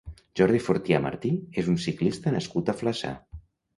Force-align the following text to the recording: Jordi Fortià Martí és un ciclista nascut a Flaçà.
Jordi 0.39 0.61
Fortià 0.67 1.01
Martí 1.03 1.31
és 1.63 1.69
un 1.75 1.77
ciclista 1.85 2.33
nascut 2.39 2.73
a 2.75 2.79
Flaçà. 2.81 3.13